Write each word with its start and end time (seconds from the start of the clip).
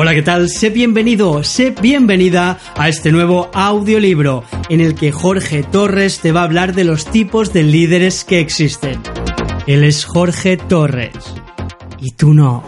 Hola, 0.00 0.14
¿qué 0.14 0.22
tal? 0.22 0.48
Sé 0.48 0.70
bienvenido, 0.70 1.42
sé 1.42 1.72
bienvenida 1.72 2.60
a 2.76 2.88
este 2.88 3.10
nuevo 3.10 3.50
audiolibro 3.52 4.44
en 4.68 4.80
el 4.80 4.94
que 4.94 5.10
Jorge 5.10 5.64
Torres 5.64 6.20
te 6.20 6.30
va 6.30 6.42
a 6.42 6.44
hablar 6.44 6.72
de 6.72 6.84
los 6.84 7.06
tipos 7.06 7.52
de 7.52 7.64
líderes 7.64 8.22
que 8.22 8.38
existen. 8.38 9.00
Él 9.66 9.82
es 9.82 10.04
Jorge 10.04 10.56
Torres. 10.56 11.10
Y 11.98 12.12
tú 12.12 12.32
no. 12.32 12.62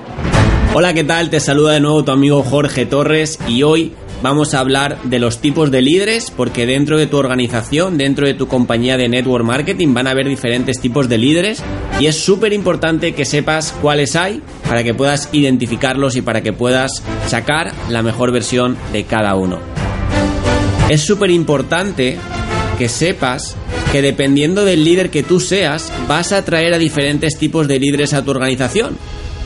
Hola, 0.74 0.92
¿qué 0.92 1.04
tal? 1.04 1.30
Te 1.30 1.38
saluda 1.38 1.74
de 1.74 1.78
nuevo 1.78 2.02
tu 2.02 2.10
amigo 2.10 2.42
Jorge 2.42 2.84
Torres 2.84 3.38
y 3.46 3.62
hoy 3.62 3.92
vamos 4.22 4.54
a 4.54 4.60
hablar 4.60 5.02
de 5.04 5.18
los 5.18 5.40
tipos 5.40 5.70
de 5.70 5.82
líderes 5.82 6.30
porque 6.30 6.66
dentro 6.66 6.98
de 6.98 7.06
tu 7.06 7.16
organización, 7.16 7.98
dentro 7.98 8.26
de 8.26 8.34
tu 8.34 8.48
compañía 8.48 8.96
de 8.96 9.08
network 9.08 9.44
marketing 9.44 9.94
van 9.94 10.06
a 10.06 10.10
haber 10.10 10.28
diferentes 10.28 10.80
tipos 10.80 11.08
de 11.08 11.18
líderes 11.18 11.62
y 11.98 12.06
es 12.06 12.16
súper 12.16 12.52
importante 12.52 13.14
que 13.14 13.24
sepas 13.24 13.72
cuáles 13.80 14.16
hay 14.16 14.42
para 14.68 14.82
que 14.82 14.94
puedas 14.94 15.28
identificarlos 15.32 16.16
y 16.16 16.22
para 16.22 16.42
que 16.42 16.52
puedas 16.52 17.02
sacar 17.26 17.72
la 17.88 18.02
mejor 18.02 18.32
versión 18.32 18.76
de 18.92 19.04
cada 19.04 19.34
uno. 19.34 19.58
Es 20.88 21.02
súper 21.02 21.30
importante 21.30 22.16
que 22.78 22.88
sepas 22.88 23.56
que 23.92 24.02
dependiendo 24.02 24.64
del 24.64 24.84
líder 24.84 25.10
que 25.10 25.22
tú 25.22 25.40
seas, 25.40 25.92
vas 26.08 26.32
a 26.32 26.38
atraer 26.38 26.74
a 26.74 26.78
diferentes 26.78 27.36
tipos 27.38 27.68
de 27.68 27.78
líderes 27.78 28.14
a 28.14 28.24
tu 28.24 28.30
organización. 28.30 28.96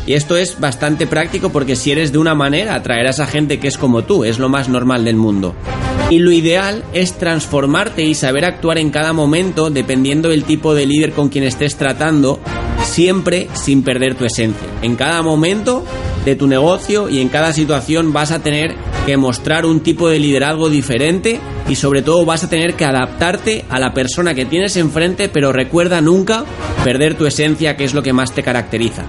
Y 0.06 0.14
esto 0.14 0.36
es 0.36 0.60
bastante 0.60 1.06
práctico 1.06 1.50
porque 1.50 1.76
si 1.76 1.90
eres 1.90 2.12
de 2.12 2.18
una 2.18 2.34
manera, 2.34 2.74
atraerás 2.74 3.20
a 3.20 3.26
gente 3.26 3.58
que 3.58 3.68
es 3.68 3.78
como 3.78 4.04
tú, 4.04 4.24
es 4.24 4.38
lo 4.38 4.48
más 4.48 4.68
normal 4.68 5.04
del 5.04 5.16
mundo. 5.16 5.54
Y 6.10 6.18
lo 6.18 6.30
ideal 6.30 6.84
es 6.92 7.14
transformarte 7.14 8.04
y 8.04 8.14
saber 8.14 8.44
actuar 8.44 8.78
en 8.78 8.90
cada 8.90 9.12
momento 9.12 9.70
dependiendo 9.70 10.28
del 10.28 10.44
tipo 10.44 10.74
de 10.74 10.86
líder 10.86 11.12
con 11.12 11.30
quien 11.30 11.44
estés 11.44 11.76
tratando, 11.76 12.40
siempre 12.84 13.48
sin 13.54 13.82
perder 13.82 14.14
tu 14.14 14.24
esencia. 14.24 14.68
En 14.82 14.96
cada 14.96 15.22
momento 15.22 15.84
de 16.26 16.36
tu 16.36 16.46
negocio 16.46 17.08
y 17.08 17.20
en 17.20 17.28
cada 17.28 17.52
situación 17.52 18.12
vas 18.12 18.30
a 18.32 18.42
tener 18.42 18.74
que 19.06 19.16
mostrar 19.16 19.66
un 19.66 19.80
tipo 19.80 20.08
de 20.08 20.18
liderazgo 20.18 20.68
diferente 20.68 21.40
y 21.68 21.74
sobre 21.76 22.02
todo 22.02 22.24
vas 22.24 22.44
a 22.44 22.50
tener 22.50 22.74
que 22.74 22.84
adaptarte 22.84 23.64
a 23.68 23.78
la 23.78 23.92
persona 23.92 24.34
que 24.34 24.46
tienes 24.46 24.76
enfrente, 24.76 25.28
pero 25.28 25.52
recuerda 25.52 26.00
nunca 26.00 26.44
perder 26.84 27.14
tu 27.14 27.26
esencia, 27.26 27.76
que 27.76 27.84
es 27.84 27.94
lo 27.94 28.02
que 28.02 28.12
más 28.12 28.32
te 28.32 28.42
caracteriza. 28.42 29.04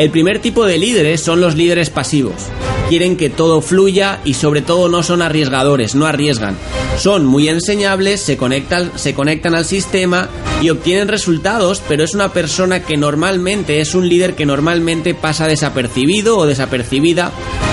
El 0.00 0.08
primer 0.08 0.38
tipo 0.38 0.64
de 0.64 0.78
líderes 0.78 1.20
son 1.20 1.42
los 1.42 1.56
líderes 1.56 1.90
pasivos. 1.90 2.46
Quieren 2.88 3.18
que 3.18 3.28
todo 3.28 3.60
fluya 3.60 4.22
y 4.24 4.32
sobre 4.32 4.62
todo 4.62 4.88
no 4.88 5.02
son 5.02 5.20
arriesgadores, 5.20 5.94
no 5.94 6.06
arriesgan. 6.06 6.56
Son 6.96 7.26
muy 7.26 7.50
enseñables, 7.50 8.22
se 8.22 8.38
conectan, 8.38 8.92
se 8.96 9.12
conectan 9.12 9.54
al 9.54 9.66
sistema 9.66 10.30
y 10.62 10.70
obtienen 10.70 11.08
resultados, 11.08 11.82
pero 11.86 12.02
es 12.02 12.14
una 12.14 12.32
persona 12.32 12.82
que 12.82 12.96
normalmente 12.96 13.82
es 13.82 13.94
un 13.94 14.08
líder 14.08 14.34
que 14.34 14.46
normalmente 14.46 15.12
pasa 15.12 15.46
desapercibido 15.46 16.38
o 16.38 16.46
desapercibida 16.46 17.30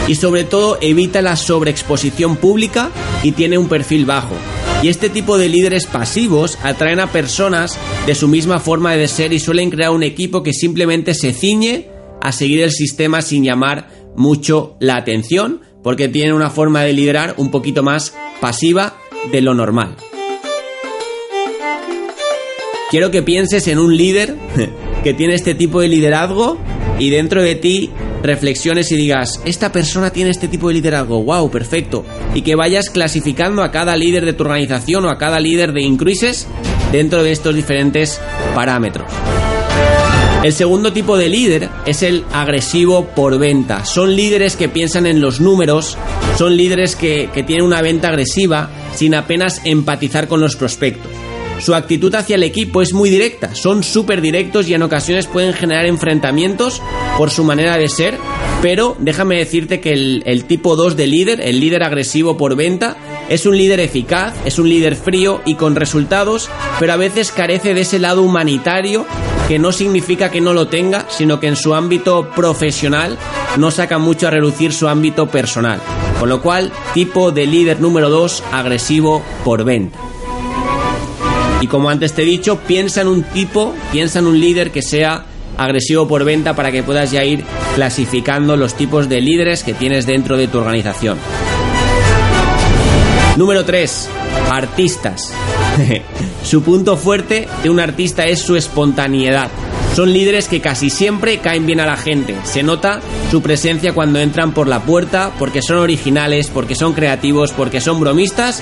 y 0.09 0.16
sobre 0.16 0.44
todo 0.44 0.80
evita 0.81 1.22
la 1.22 1.38
sobreexposición 1.38 2.36
pública 2.36 2.89
y 3.23 3.31
tiene 3.31 3.58
un 3.58 3.70
perfil 3.70 4.05
bajo. 4.05 4.36
Y 4.83 4.89
este 4.89 5.09
tipo 5.09 5.38
de 5.38 5.48
líderes 5.48 5.86
pasivos 5.86 6.58
atraen 6.61 7.00
a 7.00 7.09
personas 7.09 7.78
de 8.05 8.16
su 8.16 8.28
misma 8.28 8.59
forma 8.59 8.98
de 8.98 9.08
ser 9.08 9.31
y 9.31 9.39
suelen 9.39 9.70
crear 9.70 9.92
un 9.92 10.03
equipo 10.03 10.44
que 10.44 10.52
simplemente 10.52 11.14
se 11.14 11.31
ciñe 11.31 11.95
a 12.21 12.31
seguir 12.31 12.61
el 12.61 12.71
sistema 12.71 13.21
sin 13.21 13.43
llamar 13.43 13.89
mucho 14.15 14.75
la 14.79 14.95
atención, 14.95 15.61
porque 15.83 16.07
tienen 16.07 16.33
una 16.33 16.49
forma 16.49 16.83
de 16.83 16.93
liderar 16.93 17.35
un 17.37 17.51
poquito 17.51 17.83
más 17.83 18.13
pasiva 18.41 18.97
de 19.31 19.41
lo 19.41 19.53
normal. 19.53 19.95
Quiero 22.89 23.11
que 23.11 23.21
pienses 23.21 23.67
en 23.67 23.79
un 23.79 23.95
líder 23.95 24.35
que 25.03 25.13
tiene 25.13 25.35
este 25.35 25.55
tipo 25.55 25.81
de 25.81 25.89
liderazgo 25.89 26.57
y 26.99 27.09
dentro 27.09 27.43
de 27.43 27.55
ti 27.55 27.91
reflexiones 28.23 28.91
y 28.91 28.95
digas, 28.95 29.41
esta 29.45 29.71
persona 29.71 30.09
tiene 30.09 30.31
este 30.31 30.47
tipo 30.47 30.67
de 30.67 30.75
liderazgo, 30.75 31.23
wow, 31.23 31.49
perfecto. 31.52 32.05
Y 32.33 32.41
que 32.41 32.55
vayas 32.55 32.89
clasificando 32.89 33.61
a 33.61 33.71
cada 33.71 33.95
líder 33.95 34.25
de 34.25 34.33
tu 34.33 34.43
organización 34.43 35.05
o 35.05 35.09
a 35.09 35.17
cada 35.17 35.39
líder 35.39 35.73
de 35.73 35.83
Incruises 35.83 36.47
dentro 36.92 37.23
de 37.23 37.31
estos 37.31 37.55
diferentes 37.55 38.19
parámetros. 38.55 39.11
El 40.43 40.53
segundo 40.53 40.93
tipo 40.93 41.17
de 41.17 41.30
líder 41.30 41.70
es 41.86 42.03
el 42.03 42.23
agresivo 42.31 43.08
por 43.08 43.39
venta. 43.39 43.86
Son 43.86 44.15
líderes 44.15 44.55
que 44.55 44.70
piensan 44.70 45.08
en 45.08 45.20
los 45.20 45.42
números, 45.42 45.98
son 46.37 46.55
líderes 46.55 46.95
que, 46.95 47.30
que 47.33 47.43
tienen 47.43 47.65
una 47.65 47.81
venta 47.81 48.09
agresiva 48.09 48.70
sin 48.95 49.15
apenas 49.15 49.61
empatizar 49.65 50.27
con 50.27 50.39
los 50.39 50.55
prospectos. 50.55 51.11
Su 51.59 51.73
actitud 51.73 52.14
hacia 52.14 52.36
el 52.36 52.43
equipo 52.43 52.83
es 52.83 52.93
muy 52.93 53.09
directa, 53.09 53.55
son 53.55 53.83
súper 53.83 54.21
directos 54.21 54.70
y 54.70 54.75
en 54.75 54.83
ocasiones 54.83 55.25
pueden 55.25 55.53
generar 55.53 55.87
enfrentamientos 55.87 56.83
por 57.17 57.31
su 57.31 57.43
manera 57.43 57.77
de 57.77 57.89
ser, 57.89 58.15
pero 58.61 58.95
déjame 58.99 59.37
decirte 59.37 59.80
que 59.80 59.92
el, 59.93 60.21
el, 60.27 60.45
tipo 60.45 60.75
2 60.75 60.95
de 60.95 61.08
líder, 61.08 61.42
el 61.42 61.59
líder 61.59 61.83
agresivo 61.83 62.37
por 62.37 62.55
venta, 62.55 62.95
es 63.27 63.48
un 63.48 63.58
líder 63.58 63.80
eficaz, 63.80 64.36
es 64.45 64.59
un 64.59 64.69
líder 64.69 64.95
frío 64.95 65.42
y 65.45 65.55
con 65.55 65.75
resultados, 65.75 66.48
pero 66.80 66.93
a 66.93 66.98
veces 66.98 67.31
carece 67.31 67.73
de 67.73 67.81
ese 67.81 67.98
lado 67.98 68.21
humanitario 68.21 69.08
que 69.47 69.59
no 69.59 69.71
significa 69.71 70.30
que 70.30 70.41
no 70.41 70.53
lo 70.53 70.67
tenga, 70.67 71.05
sino 71.09 71.39
que 71.39 71.47
en 71.47 71.55
su 71.55 71.73
ámbito 71.73 72.30
profesional 72.35 73.17
no 73.58 73.71
saca 73.71 73.97
mucho 73.97 74.27
a 74.27 74.31
relucir 74.31 74.73
su 74.73 74.87
ámbito 74.87 75.27
personal. 75.27 75.80
Con 76.19 76.30
lo 76.30 76.41
cual, 76.41 76.71
tipo 76.93 77.31
de 77.31 77.45
líder 77.45 77.80
número 77.80 78.09
2, 78.09 78.43
agresivo 78.52 79.23
por 79.45 79.63
venta. 79.63 79.97
Y 81.61 81.67
como 81.67 81.89
antes 81.89 82.13
te 82.13 82.23
he 82.23 82.25
dicho, 82.25 82.59
piensa 82.67 83.02
en 83.02 83.07
un 83.07 83.23
tipo, 83.23 83.73
piensa 83.91 84.19
en 84.19 84.27
un 84.27 84.39
líder 84.39 84.71
que 84.71 84.81
sea 84.81 85.25
agresivo 85.57 86.07
por 86.07 86.23
venta 86.23 86.55
para 86.55 86.71
que 86.71 86.83
puedas 86.83 87.11
ya 87.11 87.23
ir 87.23 87.43
clasificando 87.75 88.55
los 88.57 88.75
tipos 88.75 89.09
de 89.09 89.21
líderes 89.21 89.63
que 89.63 89.73
tienes 89.73 90.05
dentro 90.05 90.37
de 90.37 90.47
tu 90.47 90.59
organización. 90.59 91.17
Número 93.37 93.63
3. 93.65 94.09
Artistas. 94.52 95.33
su 96.43 96.64
punto 96.64 96.98
fuerte 96.98 97.48
de 97.64 97.70
un 97.70 97.80
artista 97.80 98.26
es 98.26 98.39
su 98.39 98.55
espontaneidad. 98.55 99.49
Son 99.95 100.14
líderes 100.14 100.48
que 100.48 100.61
casi 100.61 100.89
siempre 100.89 101.39
caen 101.39 101.65
bien 101.65 101.80
a 101.80 101.86
la 101.88 101.98
gente. 101.98 102.36
Se 102.43 102.61
nota 102.61 102.99
su 103.32 103.42
presencia 103.42 103.93
cuando 103.93 104.20
entran 104.20 104.54
por 104.54 104.67
la 104.67 104.83
puerta 104.83 105.32
porque 105.39 105.61
son 105.61 105.77
originales, 105.77 106.52
porque 106.54 106.76
son 106.76 106.93
creativos, 106.93 107.52
porque 107.52 107.82
son 107.82 107.99
bromistas 107.99 108.61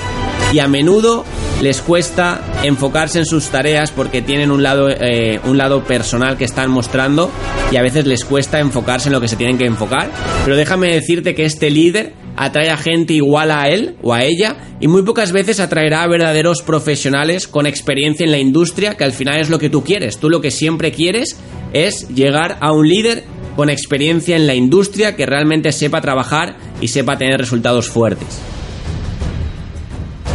y 0.54 0.60
a 0.60 0.68
menudo 0.68 1.26
les 1.62 1.82
cuesta 1.82 2.42
enfocarse 2.64 3.20
en 3.20 3.26
sus 3.26 3.48
tareas 3.48 3.92
porque 3.92 4.22
tienen 4.22 4.52
un 4.52 4.64
lado, 4.64 4.90
eh, 4.90 5.42
un 5.44 5.58
lado 5.58 5.84
personal 5.84 6.38
que 6.38 6.46
están 6.46 6.72
mostrando 6.72 7.30
y 7.72 7.76
a 7.76 7.82
veces 7.82 8.06
les 8.06 8.24
cuesta 8.24 8.60
enfocarse 8.60 9.10
en 9.10 9.14
lo 9.14 9.22
que 9.22 9.28
se 9.28 9.36
tienen 9.36 9.58
que 9.58 9.66
enfocar. 9.66 10.10
Pero 10.46 10.56
déjame 10.56 10.94
decirte 10.94 11.36
que 11.36 11.44
este 11.44 11.70
líder 11.70 12.14
atrae 12.36 12.70
a 12.70 12.78
gente 12.78 13.14
igual 13.14 13.52
a 13.52 13.70
él 13.70 13.96
o 14.02 14.14
a 14.14 14.24
ella 14.24 14.58
y 14.80 14.88
muy 14.88 15.04
pocas 15.04 15.32
veces 15.32 15.60
atraerá 15.60 16.04
a 16.04 16.08
verdaderos 16.08 16.62
profesionales 16.62 17.48
con 17.48 17.66
experiencia 17.66 18.26
en 18.26 18.32
la 18.32 18.40
industria 18.40 18.96
que 18.96 19.04
al 19.04 19.14
final 19.14 19.40
es 19.40 19.50
lo 19.50 19.60
que 19.60 19.70
tú 19.70 19.84
quieres. 19.84 20.18
Tú 20.18 20.30
lo 20.30 20.42
que 20.42 20.52
siempre 20.52 20.92
quieres 20.92 21.38
es 21.74 22.10
llegar 22.10 22.58
a 22.62 22.72
un 22.72 22.88
líder 22.88 23.24
con 23.56 23.70
experiencia 23.70 24.36
en 24.36 24.48
la 24.48 24.56
industria 24.56 25.16
que 25.16 25.26
realmente 25.26 25.72
sepa 25.72 26.02
trabajar 26.02 26.58
y 26.82 26.90
sepa 26.90 27.18
tener 27.18 27.40
resultados 27.40 27.90
fuertes. 27.90 28.40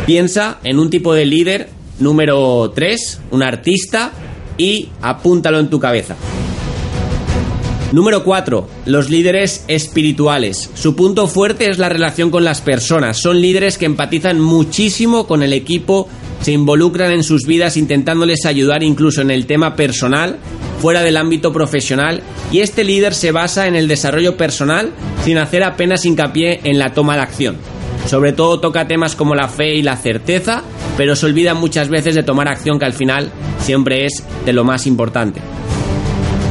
Piensa 0.07 0.59
en 0.65 0.79
un 0.79 0.91
tipo 0.91 1.15
de 1.15 1.27
líder 1.27 1.69
número 1.99 2.73
3, 2.75 3.21
un 3.31 3.43
artista, 3.43 4.13
y 4.61 4.91
apúntalo 5.01 5.59
en 5.59 5.71
tu 5.71 5.81
cabeza. 5.81 6.17
Número 7.93 8.23
4. 8.23 8.69
Los 8.87 9.11
líderes 9.11 9.65
espirituales. 9.67 10.71
Su 10.75 10.95
punto 10.95 11.27
fuerte 11.27 11.69
es 11.69 11.79
la 11.79 11.89
relación 11.89 12.31
con 12.31 12.45
las 12.45 12.61
personas. 12.61 13.19
Son 13.19 13.41
líderes 13.41 13.79
que 13.79 13.87
empatizan 13.87 14.39
muchísimo 14.41 15.27
con 15.27 15.43
el 15.43 15.53
equipo, 15.53 16.09
se 16.41 16.53
involucran 16.53 17.11
en 17.11 17.25
sus 17.25 17.47
vidas 17.47 17.77
intentándoles 17.77 18.47
ayudar 18.47 18.85
incluso 18.85 19.23
en 19.23 19.33
el 19.33 19.47
tema 19.47 19.75
personal, 19.75 20.39
fuera 20.81 21.03
del 21.03 21.17
ámbito 21.17 21.53
profesional, 21.53 22.23
y 22.53 22.61
este 22.61 22.85
líder 22.85 23.13
se 23.13 23.33
basa 23.33 23.67
en 23.67 23.75
el 23.75 23.89
desarrollo 23.89 24.37
personal 24.37 24.93
sin 25.25 25.39
hacer 25.39 25.65
apenas 25.65 26.05
hincapié 26.05 26.61
en 26.63 26.79
la 26.79 26.95
toma 26.95 27.17
de 27.17 27.23
acción. 27.23 27.57
Sobre 28.07 28.33
todo 28.33 28.61
toca 28.61 28.87
temas 28.87 29.17
como 29.17 29.35
la 29.35 29.49
fe 29.49 29.75
y 29.75 29.83
la 29.83 29.97
certeza, 29.97 30.63
pero 30.97 31.17
se 31.17 31.27
olvida 31.27 31.55
muchas 31.55 31.89
veces 31.89 32.15
de 32.15 32.23
tomar 32.23 32.47
acción 32.47 32.79
que 32.79 32.87
al 32.87 32.93
final 32.93 33.33
siempre 33.59 34.07
es 34.07 34.23
de 34.47 34.53
lo 34.53 34.63
más 34.63 34.87
importante. 34.87 35.41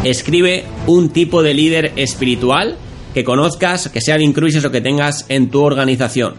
Escribe 0.04 0.64
un 0.88 1.10
tipo 1.10 1.44
de 1.44 1.54
líder 1.54 1.92
espiritual 1.98 2.78
que 3.14 3.26
conozcas, 3.26 3.90
que 3.90 4.00
sea 4.00 4.18
de 4.18 4.24
Incruises 4.24 4.64
o 4.64 4.72
que 4.72 4.80
tengas 4.80 5.26
en 5.28 5.50
tu 5.50 5.62
organización. 5.62 6.36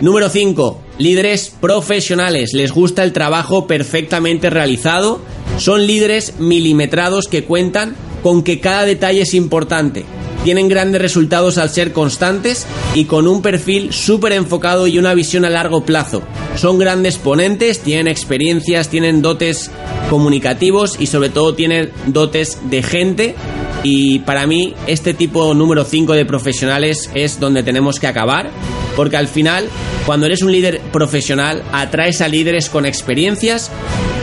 Número 0.00 0.28
5. 0.28 0.82
Líderes 0.98 1.54
profesionales. 1.60 2.50
Les 2.54 2.72
gusta 2.72 3.04
el 3.04 3.12
trabajo 3.12 3.68
perfectamente 3.68 4.50
realizado. 4.50 5.20
Son 5.58 5.86
líderes 5.86 6.40
milimetrados 6.40 7.28
que 7.28 7.44
cuentan 7.44 7.94
con 8.24 8.42
que 8.42 8.58
cada 8.58 8.84
detalle 8.84 9.22
es 9.22 9.34
importante. 9.34 10.04
Tienen 10.44 10.68
grandes 10.68 11.02
resultados 11.02 11.58
al 11.58 11.70
ser 11.70 11.92
constantes 11.92 12.66
y 12.94 13.04
con 13.04 13.26
un 13.26 13.42
perfil 13.42 13.92
súper 13.92 14.32
enfocado 14.32 14.86
y 14.86 14.98
una 14.98 15.14
visión 15.14 15.44
a 15.44 15.50
largo 15.50 15.84
plazo. 15.84 16.22
Son 16.56 16.78
grandes 16.78 17.18
ponentes, 17.18 17.80
tienen 17.80 18.08
experiencias, 18.08 18.88
tienen 18.88 19.22
dotes 19.22 19.70
comunicativos 20.10 20.96
y 20.98 21.06
sobre 21.06 21.28
todo 21.28 21.54
tienen 21.54 21.90
dotes 22.06 22.58
de 22.70 22.82
gente 22.82 23.34
y 23.82 24.20
para 24.20 24.46
mí 24.46 24.74
este 24.86 25.14
tipo 25.14 25.54
número 25.54 25.84
5 25.84 26.14
de 26.14 26.24
profesionales 26.24 27.10
es 27.14 27.38
donde 27.38 27.62
tenemos 27.62 28.00
que 28.00 28.06
acabar 28.06 28.50
porque 28.96 29.16
al 29.16 29.28
final 29.28 29.68
cuando 30.06 30.26
eres 30.26 30.42
un 30.42 30.50
líder 30.50 30.80
profesional 30.92 31.62
atraes 31.72 32.20
a 32.20 32.28
líderes 32.28 32.68
con 32.68 32.86
experiencias 32.86 33.70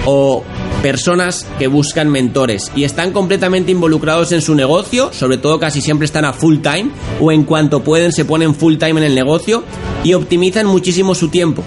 o 0.05 0.43
personas 0.85 1.47
que 1.57 1.65
buscan 1.65 2.11
mentores 2.11 2.71
y 2.75 2.83
están 2.83 3.11
completamente 3.11 3.71
involucrados 3.71 4.31
en 4.33 4.43
su 4.43 4.53
negocio, 4.53 5.11
sobre 5.13 5.39
todo 5.39 5.59
casi 5.59 5.81
siempre 5.81 6.05
están 6.05 6.25
a 6.25 6.33
full 6.33 6.59
time 6.59 6.91
o 7.19 7.31
en 7.31 7.43
cuanto 7.43 7.83
pueden 7.83 8.11
se 8.11 8.23
ponen 8.23 8.53
full 8.53 8.75
time 8.75 8.99
en 8.99 9.03
el 9.07 9.15
negocio 9.15 9.63
y 10.03 10.13
optimizan 10.13 10.67
muchísimo 10.67 11.15
su 11.15 11.29
tiempo. 11.29 11.63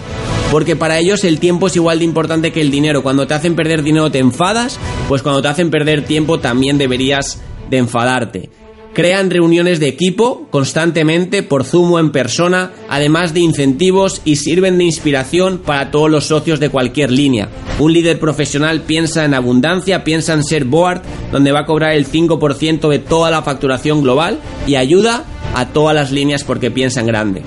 Porque 0.52 0.76
para 0.76 1.00
ellos 1.00 1.24
el 1.24 1.40
tiempo 1.40 1.66
es 1.66 1.74
igual 1.74 1.98
de 1.98 2.04
importante 2.04 2.52
que 2.52 2.60
el 2.60 2.70
dinero. 2.70 3.02
Cuando 3.02 3.26
te 3.26 3.34
hacen 3.34 3.56
perder 3.56 3.82
dinero 3.82 4.08
te 4.12 4.20
enfadas, 4.20 4.78
pues 5.08 5.22
cuando 5.22 5.42
te 5.42 5.48
hacen 5.48 5.72
perder 5.72 6.04
tiempo 6.04 6.38
también 6.38 6.78
deberías 6.78 7.40
de 7.70 7.78
enfadarte. 7.78 8.50
Crean 8.98 9.30
reuniones 9.30 9.78
de 9.78 9.86
equipo 9.86 10.48
constantemente 10.50 11.44
por 11.44 11.62
Zoom 11.62 11.92
o 11.92 11.98
en 12.00 12.10
persona, 12.10 12.72
además 12.88 13.32
de 13.32 13.38
incentivos 13.38 14.20
y 14.24 14.34
sirven 14.34 14.76
de 14.76 14.82
inspiración 14.82 15.58
para 15.58 15.92
todos 15.92 16.10
los 16.10 16.24
socios 16.24 16.58
de 16.58 16.68
cualquier 16.68 17.12
línea. 17.12 17.48
Un 17.78 17.92
líder 17.92 18.18
profesional 18.18 18.80
piensa 18.80 19.24
en 19.24 19.34
abundancia, 19.34 20.02
piensa 20.02 20.32
en 20.32 20.42
ser 20.42 20.64
board, 20.64 21.02
donde 21.30 21.52
va 21.52 21.60
a 21.60 21.64
cobrar 21.64 21.92
el 21.92 22.08
5% 22.08 22.88
de 22.88 22.98
toda 22.98 23.30
la 23.30 23.42
facturación 23.42 24.02
global 24.02 24.40
y 24.66 24.74
ayuda 24.74 25.24
a 25.54 25.68
todas 25.68 25.94
las 25.94 26.10
líneas 26.10 26.42
porque 26.42 26.72
piensa 26.72 26.98
en 26.98 27.06
grande. 27.06 27.42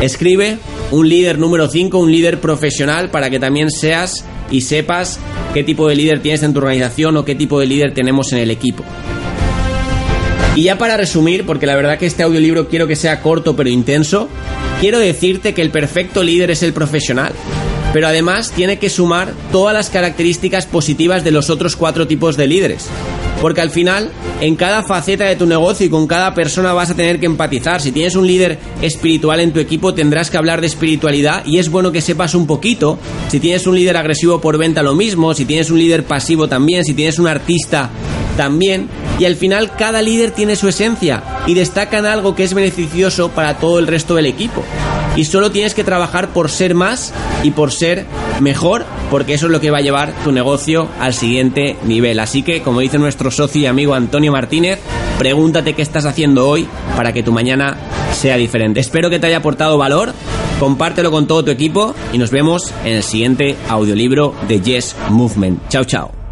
Escribe 0.00 0.58
un 0.92 1.08
líder 1.08 1.40
número 1.40 1.66
5, 1.66 1.98
un 1.98 2.12
líder 2.12 2.40
profesional 2.40 3.10
para 3.10 3.30
que 3.30 3.40
también 3.40 3.68
seas 3.68 4.24
y 4.48 4.60
sepas 4.60 5.18
qué 5.52 5.64
tipo 5.64 5.88
de 5.88 5.96
líder 5.96 6.22
tienes 6.22 6.44
en 6.44 6.52
tu 6.52 6.60
organización 6.60 7.16
o 7.16 7.24
qué 7.24 7.34
tipo 7.34 7.58
de 7.58 7.66
líder 7.66 7.94
tenemos 7.94 8.32
en 8.32 8.38
el 8.38 8.52
equipo. 8.52 8.84
Y 10.56 10.62
ya 10.62 10.78
para 10.78 10.96
resumir, 10.96 11.44
porque 11.44 11.66
la 11.66 11.74
verdad 11.74 11.98
que 11.98 12.06
este 12.06 12.22
audiolibro 12.22 12.68
quiero 12.68 12.86
que 12.86 12.94
sea 12.94 13.20
corto 13.20 13.56
pero 13.56 13.68
intenso, 13.68 14.28
quiero 14.80 15.00
decirte 15.00 15.52
que 15.52 15.62
el 15.62 15.70
perfecto 15.70 16.22
líder 16.22 16.52
es 16.52 16.62
el 16.62 16.72
profesional, 16.72 17.32
pero 17.92 18.06
además 18.06 18.52
tiene 18.52 18.78
que 18.78 18.88
sumar 18.88 19.32
todas 19.50 19.74
las 19.74 19.90
características 19.90 20.66
positivas 20.66 21.24
de 21.24 21.32
los 21.32 21.50
otros 21.50 21.74
cuatro 21.74 22.06
tipos 22.06 22.36
de 22.36 22.46
líderes. 22.46 22.88
Porque 23.40 23.60
al 23.60 23.70
final, 23.70 24.10
en 24.40 24.56
cada 24.56 24.84
faceta 24.84 25.24
de 25.24 25.36
tu 25.36 25.44
negocio 25.44 25.84
y 25.84 25.90
con 25.90 26.06
cada 26.06 26.34
persona 26.34 26.72
vas 26.72 26.90
a 26.90 26.94
tener 26.94 27.20
que 27.20 27.26
empatizar. 27.26 27.80
Si 27.82 27.92
tienes 27.92 28.14
un 28.14 28.26
líder 28.26 28.58
espiritual 28.80 29.40
en 29.40 29.52
tu 29.52 29.60
equipo, 29.60 29.92
tendrás 29.92 30.30
que 30.30 30.38
hablar 30.38 30.60
de 30.60 30.68
espiritualidad 30.68 31.44
y 31.44 31.58
es 31.58 31.68
bueno 31.68 31.92
que 31.92 32.00
sepas 32.00 32.34
un 32.34 32.46
poquito. 32.46 32.98
Si 33.28 33.40
tienes 33.40 33.66
un 33.66 33.74
líder 33.74 33.96
agresivo 33.96 34.40
por 34.40 34.56
venta, 34.56 34.82
lo 34.82 34.94
mismo. 34.94 35.34
Si 35.34 35.44
tienes 35.44 35.70
un 35.70 35.78
líder 35.78 36.04
pasivo 36.04 36.48
también. 36.48 36.84
Si 36.84 36.94
tienes 36.94 37.18
un 37.18 37.26
artista 37.26 37.90
también. 38.36 38.88
Y 39.18 39.24
al 39.26 39.36
final 39.36 39.76
cada 39.76 40.02
líder 40.02 40.32
tiene 40.32 40.56
su 40.56 40.68
esencia 40.68 41.22
y 41.46 41.54
destacan 41.54 42.06
algo 42.06 42.34
que 42.34 42.44
es 42.44 42.54
beneficioso 42.54 43.30
para 43.30 43.58
todo 43.58 43.78
el 43.78 43.86
resto 43.86 44.14
del 44.16 44.26
equipo. 44.26 44.64
Y 45.16 45.24
solo 45.24 45.52
tienes 45.52 45.74
que 45.74 45.84
trabajar 45.84 46.30
por 46.30 46.50
ser 46.50 46.74
más 46.74 47.12
y 47.44 47.52
por 47.52 47.70
ser 47.70 48.04
mejor, 48.40 48.84
porque 49.10 49.34
eso 49.34 49.46
es 49.46 49.52
lo 49.52 49.60
que 49.60 49.70
va 49.70 49.78
a 49.78 49.82
llevar 49.82 50.12
tu 50.24 50.32
negocio 50.32 50.88
al 51.00 51.14
siguiente 51.14 51.76
nivel. 51.84 52.18
Así 52.18 52.42
que, 52.42 52.62
como 52.62 52.80
dice 52.80 52.98
nuestro 52.98 53.30
socio 53.30 53.60
y 53.60 53.66
amigo 53.66 53.94
Antonio 53.94 54.32
Martínez, 54.32 54.80
pregúntate 55.18 55.74
qué 55.74 55.82
estás 55.82 56.04
haciendo 56.04 56.48
hoy 56.48 56.66
para 56.96 57.12
que 57.12 57.22
tu 57.22 57.32
mañana 57.32 57.76
sea 58.12 58.36
diferente. 58.36 58.80
Espero 58.80 59.10
que 59.10 59.20
te 59.20 59.28
haya 59.28 59.38
aportado 59.38 59.78
valor, 59.78 60.12
compártelo 60.58 61.12
con 61.12 61.28
todo 61.28 61.44
tu 61.44 61.52
equipo 61.52 61.94
y 62.12 62.18
nos 62.18 62.30
vemos 62.30 62.72
en 62.84 62.94
el 62.94 63.02
siguiente 63.04 63.56
audiolibro 63.68 64.34
de 64.48 64.60
Yes 64.60 64.96
Movement. 65.10 65.68
Chao, 65.68 65.84
chao. 65.84 66.23